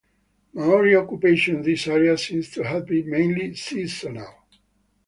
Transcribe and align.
Maori 0.55 0.95
occupation 0.95 1.57
in 1.57 1.61
this 1.61 1.85
area 1.87 2.17
seems 2.17 2.49
to 2.49 2.63
have 2.63 2.87
been 2.87 3.07
mainly 3.07 3.53
seasonal. 3.53 4.33